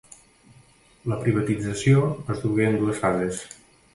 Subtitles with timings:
[1.11, 2.01] La privatització
[2.35, 3.45] es dugué en dues fases.